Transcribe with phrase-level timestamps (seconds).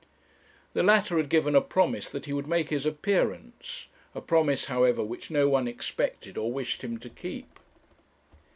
[0.73, 3.85] The latter had given a promise that he would make his appearance
[4.15, 7.59] a promise, however, which no one expected, or wished him to keep.